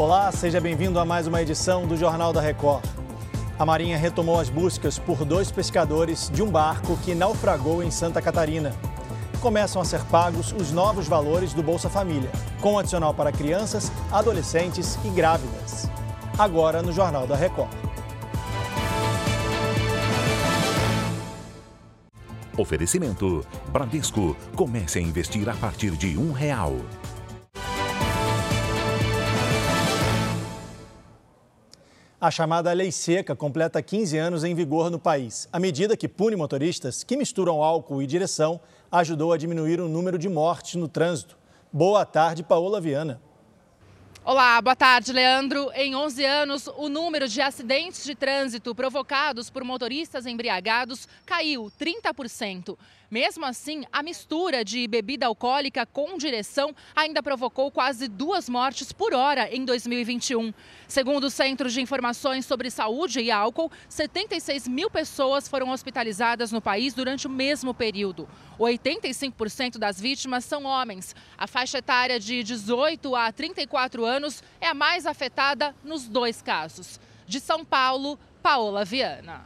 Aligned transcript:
Olá, 0.00 0.32
seja 0.32 0.58
bem-vindo 0.62 0.98
a 0.98 1.04
mais 1.04 1.26
uma 1.26 1.42
edição 1.42 1.86
do 1.86 1.94
Jornal 1.94 2.32
da 2.32 2.40
Record. 2.40 2.82
A 3.58 3.66
Marinha 3.66 3.98
retomou 3.98 4.40
as 4.40 4.48
buscas 4.48 4.98
por 4.98 5.26
dois 5.26 5.52
pescadores 5.52 6.30
de 6.30 6.42
um 6.42 6.50
barco 6.50 6.96
que 7.04 7.14
naufragou 7.14 7.82
em 7.82 7.90
Santa 7.90 8.22
Catarina. 8.22 8.74
Começam 9.42 9.82
a 9.82 9.84
ser 9.84 10.02
pagos 10.06 10.52
os 10.52 10.72
novos 10.72 11.06
valores 11.06 11.52
do 11.52 11.62
Bolsa 11.62 11.90
Família, 11.90 12.30
com 12.62 12.78
adicional 12.78 13.12
para 13.12 13.30
crianças, 13.30 13.92
adolescentes 14.10 14.98
e 15.04 15.10
grávidas. 15.10 15.86
Agora 16.38 16.80
no 16.80 16.94
Jornal 16.94 17.26
da 17.26 17.36
Record. 17.36 17.68
Oferecimento: 22.56 23.44
Bradesco. 23.70 24.34
Comece 24.56 24.98
a 24.98 25.02
investir 25.02 25.46
a 25.46 25.54
partir 25.56 25.90
de 25.90 26.16
um 26.16 26.32
real. 26.32 26.74
A 32.22 32.30
chamada 32.30 32.70
Lei 32.74 32.92
Seca 32.92 33.34
completa 33.34 33.80
15 33.80 34.18
anos 34.18 34.44
em 34.44 34.54
vigor 34.54 34.90
no 34.90 34.98
país. 34.98 35.48
A 35.50 35.58
medida 35.58 35.96
que 35.96 36.06
pune 36.06 36.36
motoristas 36.36 37.02
que 37.02 37.16
misturam 37.16 37.62
álcool 37.62 38.02
e 38.02 38.06
direção 38.06 38.60
ajudou 38.92 39.32
a 39.32 39.38
diminuir 39.38 39.80
o 39.80 39.88
número 39.88 40.18
de 40.18 40.28
mortes 40.28 40.74
no 40.74 40.86
trânsito. 40.86 41.38
Boa 41.72 42.04
tarde, 42.04 42.42
Paola 42.42 42.78
Viana. 42.78 43.22
Olá, 44.22 44.60
boa 44.60 44.76
tarde, 44.76 45.14
Leandro. 45.14 45.70
Em 45.74 45.96
11 45.96 46.24
anos, 46.26 46.68
o 46.76 46.90
número 46.90 47.26
de 47.26 47.40
acidentes 47.40 48.04
de 48.04 48.14
trânsito 48.14 48.74
provocados 48.74 49.48
por 49.48 49.64
motoristas 49.64 50.26
embriagados 50.26 51.08
caiu 51.24 51.72
30%. 51.80 52.76
Mesmo 53.10 53.44
assim, 53.44 53.82
a 53.92 54.04
mistura 54.04 54.64
de 54.64 54.86
bebida 54.86 55.26
alcoólica 55.26 55.84
com 55.84 56.16
direção 56.16 56.72
ainda 56.94 57.20
provocou 57.20 57.68
quase 57.68 58.06
duas 58.06 58.48
mortes 58.48 58.92
por 58.92 59.12
hora 59.12 59.52
em 59.52 59.64
2021. 59.64 60.54
Segundo 60.86 61.24
o 61.24 61.30
Centro 61.30 61.68
de 61.68 61.80
Informações 61.80 62.46
sobre 62.46 62.70
Saúde 62.70 63.20
e 63.20 63.30
Álcool, 63.30 63.72
76 63.88 64.68
mil 64.68 64.88
pessoas 64.88 65.48
foram 65.48 65.70
hospitalizadas 65.70 66.52
no 66.52 66.60
país 66.60 66.94
durante 66.94 67.26
o 67.26 67.30
mesmo 67.30 67.74
período. 67.74 68.28
85% 68.60 69.78
das 69.78 70.00
vítimas 70.00 70.44
são 70.44 70.64
homens. 70.64 71.16
A 71.36 71.48
faixa 71.48 71.78
etária 71.78 72.20
de 72.20 72.44
18 72.44 73.16
a 73.16 73.32
34 73.32 74.04
anos 74.04 74.09
é 74.60 74.66
a 74.68 74.74
mais 74.74 75.06
afetada 75.06 75.74
nos 75.84 76.08
dois 76.08 76.42
casos. 76.42 76.98
De 77.26 77.38
São 77.38 77.64
Paulo, 77.64 78.18
Paola 78.42 78.84
Viana. 78.84 79.42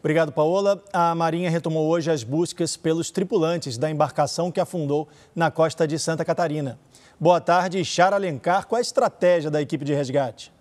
Obrigado, 0.00 0.32
Paola. 0.32 0.82
A 0.92 1.14
Marinha 1.14 1.48
retomou 1.48 1.88
hoje 1.88 2.10
as 2.10 2.22
buscas 2.22 2.76
pelos 2.76 3.10
tripulantes 3.10 3.78
da 3.78 3.90
embarcação 3.90 4.52
que 4.52 4.60
afundou 4.60 5.08
na 5.34 5.50
costa 5.50 5.86
de 5.86 5.98
Santa 5.98 6.24
Catarina. 6.24 6.78
Boa 7.18 7.40
tarde, 7.40 7.82
Chara 7.84 8.16
Alencar. 8.16 8.66
Qual 8.66 8.78
a 8.78 8.82
estratégia 8.82 9.50
da 9.50 9.62
equipe 9.62 9.84
de 9.84 9.94
resgate? 9.94 10.52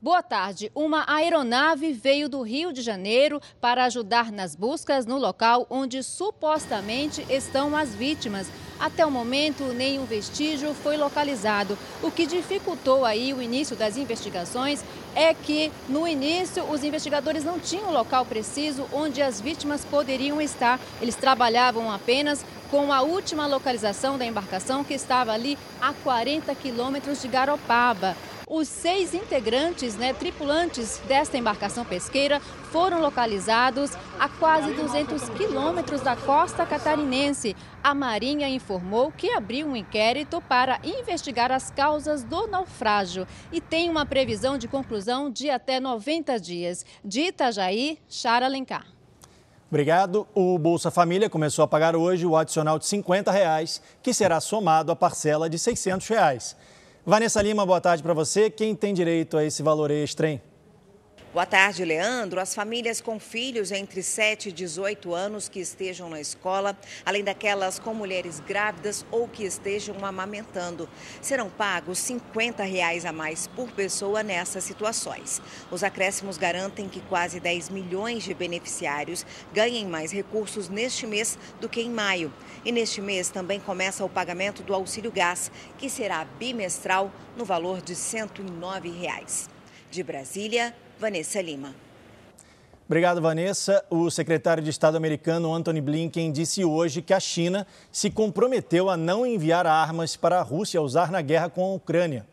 Boa 0.00 0.22
tarde. 0.22 0.70
Uma 0.74 1.04
aeronave 1.10 1.92
veio 1.92 2.28
do 2.28 2.42
Rio 2.42 2.72
de 2.72 2.82
Janeiro 2.82 3.40
para 3.60 3.84
ajudar 3.86 4.30
nas 4.30 4.54
buscas 4.54 5.04
no 5.04 5.18
local 5.18 5.66
onde 5.68 6.02
supostamente 6.02 7.26
estão 7.28 7.74
as 7.74 7.94
vítimas. 7.94 8.46
Até 8.78 9.06
o 9.06 9.10
momento, 9.10 9.64
nenhum 9.72 10.04
vestígio 10.04 10.74
foi 10.74 10.96
localizado. 10.96 11.78
O 12.02 12.10
que 12.10 12.26
dificultou 12.26 13.04
aí 13.04 13.32
o 13.32 13.40
início 13.40 13.74
das 13.74 13.96
investigações 13.96 14.84
é 15.14 15.32
que, 15.32 15.72
no 15.88 16.06
início, 16.06 16.62
os 16.70 16.84
investigadores 16.84 17.42
não 17.42 17.58
tinham 17.58 17.90
local 17.90 18.26
preciso 18.26 18.86
onde 18.92 19.22
as 19.22 19.40
vítimas 19.40 19.84
poderiam 19.84 20.40
estar. 20.40 20.78
Eles 21.00 21.14
trabalhavam 21.14 21.90
apenas 21.90 22.44
com 22.70 22.92
a 22.92 23.00
última 23.00 23.46
localização 23.46 24.18
da 24.18 24.26
embarcação 24.26 24.84
que 24.84 24.92
estava 24.92 25.32
ali 25.32 25.56
a 25.80 25.92
40 25.92 26.54
quilômetros 26.54 27.22
de 27.22 27.28
Garopaba. 27.28 28.14
Os 28.48 28.68
seis 28.68 29.12
integrantes, 29.12 29.96
né, 29.96 30.14
tripulantes 30.14 31.02
desta 31.08 31.36
embarcação 31.36 31.84
pesqueira, 31.84 32.38
foram 32.70 33.00
localizados 33.00 33.90
a 34.20 34.28
quase 34.28 34.72
200 34.72 35.28
quilômetros 35.30 36.00
da 36.00 36.14
costa 36.14 36.64
catarinense. 36.64 37.56
A 37.82 37.92
Marinha 37.92 38.48
informou 38.48 39.10
que 39.10 39.30
abriu 39.32 39.66
um 39.66 39.74
inquérito 39.74 40.40
para 40.40 40.78
investigar 40.84 41.50
as 41.50 41.72
causas 41.72 42.22
do 42.22 42.46
naufrágio 42.46 43.26
e 43.50 43.60
tem 43.60 43.90
uma 43.90 44.06
previsão 44.06 44.56
de 44.56 44.68
conclusão 44.68 45.28
de 45.28 45.50
até 45.50 45.80
90 45.80 46.38
dias. 46.38 46.86
De 47.04 47.22
Itajaí, 47.22 47.98
Chara 48.08 48.46
Alencar. 48.46 48.86
Obrigado. 49.68 50.24
O 50.32 50.56
Bolsa 50.56 50.92
Família 50.92 51.28
começou 51.28 51.64
a 51.64 51.68
pagar 51.68 51.96
hoje 51.96 52.24
o 52.24 52.36
adicional 52.36 52.78
de 52.78 52.86
50 52.86 53.32
reais, 53.32 53.82
que 54.00 54.14
será 54.14 54.38
somado 54.38 54.92
à 54.92 54.96
parcela 54.96 55.50
de 55.50 55.58
600 55.58 56.06
reais. 56.06 56.56
Vanessa 57.08 57.40
Lima, 57.40 57.64
boa 57.64 57.80
tarde 57.80 58.02
para 58.02 58.12
você. 58.12 58.50
Quem 58.50 58.74
tem 58.74 58.92
direito 58.92 59.38
a 59.38 59.44
esse 59.44 59.62
valor 59.62 59.92
extra, 59.92 60.28
hein? 60.28 60.42
Boa 61.36 61.44
tarde, 61.44 61.84
Leandro. 61.84 62.40
As 62.40 62.54
famílias 62.54 62.98
com 62.98 63.20
filhos 63.20 63.70
entre 63.70 64.02
7 64.02 64.48
e 64.48 64.52
18 64.52 65.12
anos 65.12 65.50
que 65.50 65.60
estejam 65.60 66.08
na 66.08 66.18
escola, 66.18 66.74
além 67.04 67.22
daquelas 67.22 67.78
com 67.78 67.92
mulheres 67.92 68.40
grávidas 68.40 69.04
ou 69.10 69.28
que 69.28 69.44
estejam 69.44 70.02
amamentando, 70.02 70.88
serão 71.20 71.50
pagos 71.50 71.98
50 71.98 72.62
reais 72.62 73.04
a 73.04 73.12
mais 73.12 73.46
por 73.48 73.70
pessoa 73.70 74.22
nessas 74.22 74.64
situações. 74.64 75.42
Os 75.70 75.84
acréscimos 75.84 76.38
garantem 76.38 76.88
que 76.88 77.02
quase 77.02 77.38
10 77.38 77.68
milhões 77.68 78.22
de 78.22 78.32
beneficiários 78.32 79.26
ganhem 79.52 79.84
mais 79.84 80.12
recursos 80.12 80.70
neste 80.70 81.06
mês 81.06 81.38
do 81.60 81.68
que 81.68 81.82
em 81.82 81.90
maio. 81.90 82.32
E 82.64 82.72
neste 82.72 83.02
mês 83.02 83.28
também 83.28 83.60
começa 83.60 84.02
o 84.02 84.08
pagamento 84.08 84.62
do 84.62 84.72
auxílio 84.72 85.12
gás, 85.12 85.52
que 85.76 85.90
será 85.90 86.24
bimestral 86.24 87.12
no 87.36 87.44
valor 87.44 87.82
de 87.82 87.94
109 87.94 88.88
reais. 88.88 89.50
De 89.90 90.02
Brasília, 90.02 90.74
Vanessa 90.98 91.42
Lima. 91.42 91.74
Obrigado, 92.86 93.20
Vanessa. 93.20 93.84
O 93.90 94.10
secretário 94.10 94.62
de 94.62 94.70
Estado 94.70 94.96
americano 94.96 95.52
Anthony 95.52 95.80
Blinken 95.80 96.32
disse 96.32 96.64
hoje 96.64 97.02
que 97.02 97.12
a 97.12 97.20
China 97.20 97.66
se 97.92 98.10
comprometeu 98.10 98.88
a 98.88 98.96
não 98.96 99.26
enviar 99.26 99.66
armas 99.66 100.16
para 100.16 100.38
a 100.38 100.42
Rússia 100.42 100.80
usar 100.80 101.10
na 101.10 101.20
guerra 101.20 101.50
com 101.50 101.64
a 101.64 101.74
Ucrânia. 101.74 102.26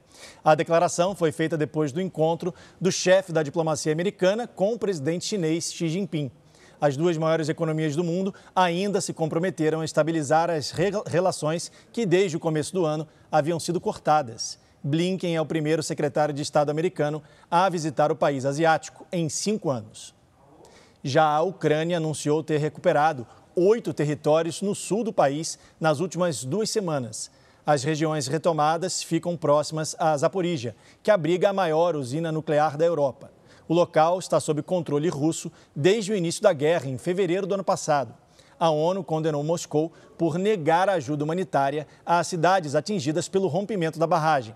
A 0.43 0.55
declaração 0.55 1.13
foi 1.15 1.31
feita 1.31 1.57
depois 1.57 1.91
do 1.91 1.99
encontro 1.99 2.53
do 2.79 2.91
chefe 2.91 3.33
da 3.33 3.43
diplomacia 3.43 3.91
americana 3.91 4.47
com 4.47 4.73
o 4.73 4.79
presidente 4.79 5.25
chinês 5.25 5.73
Xi 5.73 5.89
Jinping. 5.89 6.31
As 6.79 6.95
duas 6.95 7.17
maiores 7.17 7.49
economias 7.49 7.95
do 7.95 8.03
mundo 8.03 8.33
ainda 8.55 9.01
se 9.01 9.11
comprometeram 9.11 9.81
a 9.81 9.85
estabilizar 9.85 10.49
as 10.49 10.71
relações 10.71 11.71
que, 11.91 12.05
desde 12.05 12.37
o 12.37 12.39
começo 12.39 12.73
do 12.73 12.85
ano, 12.85 13.07
haviam 13.31 13.59
sido 13.59 13.81
cortadas. 13.81 14.59
Blinken 14.85 15.33
é 15.33 15.39
o 15.39 15.45
primeiro 15.45 15.81
secretário 15.81 16.35
de 16.35 16.41
Estado 16.41 16.69
americano 16.69 17.23
a 17.49 17.69
visitar 17.69 18.11
o 18.11 18.17
país 18.17 18.43
asiático 18.43 19.07
em 19.13 19.29
cinco 19.29 19.69
anos. 19.69 20.13
Já 21.01 21.23
a 21.23 21.41
Ucrânia 21.41 21.95
anunciou 21.95 22.43
ter 22.43 22.57
recuperado 22.57 23.25
oito 23.55 23.93
territórios 23.93 24.61
no 24.61 24.75
sul 24.75 25.01
do 25.01 25.13
país 25.13 25.57
nas 25.79 26.01
últimas 26.01 26.43
duas 26.43 26.69
semanas. 26.69 27.31
As 27.65 27.81
regiões 27.81 28.27
retomadas 28.27 29.01
ficam 29.01 29.37
próximas 29.37 29.95
a 29.97 30.17
Zaporígia, 30.17 30.75
que 31.01 31.09
abriga 31.09 31.51
a 31.51 31.53
maior 31.53 31.95
usina 31.95 32.29
nuclear 32.29 32.75
da 32.75 32.83
Europa. 32.83 33.31
O 33.69 33.73
local 33.73 34.19
está 34.19 34.37
sob 34.37 34.61
controle 34.61 35.07
russo 35.07 35.49
desde 35.73 36.11
o 36.11 36.15
início 36.15 36.43
da 36.43 36.51
guerra, 36.51 36.89
em 36.89 36.97
fevereiro 36.97 37.47
do 37.47 37.53
ano 37.53 37.63
passado. 37.63 38.13
A 38.59 38.69
ONU 38.69 39.01
condenou 39.01 39.45
Moscou 39.45 39.93
por 40.17 40.37
negar 40.37 40.89
ajuda 40.89 41.23
humanitária 41.23 41.87
às 42.05 42.27
cidades 42.27 42.75
atingidas 42.75 43.29
pelo 43.29 43.47
rompimento 43.47 43.97
da 43.97 44.05
barragem 44.05 44.53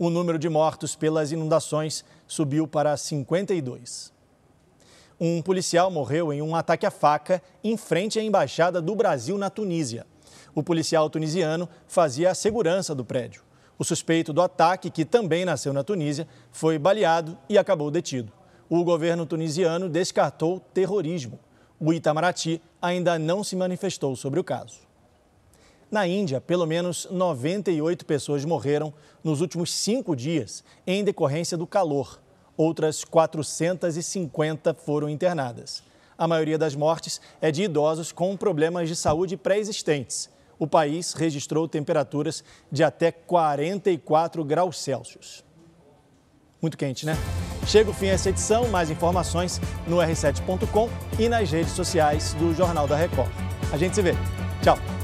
o 0.00 0.08
número 0.08 0.38
de 0.38 0.48
mortos 0.48 0.96
pelas 0.96 1.30
inundações 1.30 2.06
subiu 2.26 2.66
para 2.66 2.96
52. 2.96 4.10
Um 5.20 5.42
policial 5.42 5.90
morreu 5.90 6.32
em 6.32 6.40
um 6.40 6.56
ataque 6.56 6.86
à 6.86 6.90
faca 6.90 7.42
em 7.62 7.76
frente 7.76 8.18
à 8.18 8.22
embaixada 8.22 8.80
do 8.80 8.94
Brasil 8.94 9.36
na 9.36 9.50
Tunísia. 9.50 10.06
O 10.54 10.62
policial 10.62 11.10
tunisiano 11.10 11.68
fazia 11.86 12.30
a 12.30 12.34
segurança 12.34 12.94
do 12.94 13.04
prédio. 13.04 13.42
O 13.78 13.84
suspeito 13.84 14.32
do 14.32 14.40
ataque, 14.40 14.88
que 14.88 15.04
também 15.04 15.44
nasceu 15.44 15.70
na 15.70 15.84
Tunísia, 15.84 16.26
foi 16.50 16.78
baleado 16.78 17.36
e 17.46 17.58
acabou 17.58 17.90
detido. 17.90 18.32
O 18.70 18.82
governo 18.82 19.26
tunisiano 19.26 19.86
descartou 19.86 20.60
terrorismo. 20.72 21.38
O 21.78 21.92
Itamaraty 21.92 22.62
ainda 22.80 23.18
não 23.18 23.44
se 23.44 23.54
manifestou 23.54 24.16
sobre 24.16 24.40
o 24.40 24.44
caso. 24.44 24.89
Na 25.90 26.06
Índia, 26.06 26.40
pelo 26.40 26.66
menos 26.66 27.08
98 27.10 28.06
pessoas 28.06 28.44
morreram 28.44 28.94
nos 29.24 29.40
últimos 29.40 29.72
cinco 29.72 30.14
dias 30.14 30.62
em 30.86 31.02
decorrência 31.02 31.56
do 31.56 31.66
calor. 31.66 32.20
Outras 32.56 33.04
450 33.04 34.74
foram 34.74 35.08
internadas. 35.08 35.82
A 36.16 36.28
maioria 36.28 36.58
das 36.58 36.76
mortes 36.76 37.20
é 37.40 37.50
de 37.50 37.62
idosos 37.62 38.12
com 38.12 38.36
problemas 38.36 38.88
de 38.88 38.94
saúde 38.94 39.36
pré-existentes. 39.36 40.30
O 40.58 40.66
país 40.66 41.14
registrou 41.14 41.66
temperaturas 41.66 42.44
de 42.70 42.84
até 42.84 43.10
44 43.10 44.44
graus 44.44 44.78
Celsius. 44.78 45.42
Muito 46.60 46.76
quente, 46.76 47.06
né? 47.06 47.16
Chega 47.66 47.90
o 47.90 47.94
fim 47.94 48.08
essa 48.08 48.28
edição. 48.28 48.68
Mais 48.68 48.90
informações 48.90 49.58
no 49.86 49.96
r7.com 49.96 50.90
e 51.18 51.28
nas 51.28 51.50
redes 51.50 51.72
sociais 51.72 52.34
do 52.34 52.54
Jornal 52.54 52.86
da 52.86 52.96
Record. 52.96 53.30
A 53.72 53.78
gente 53.78 53.94
se 53.94 54.02
vê. 54.02 54.12
Tchau. 54.62 54.99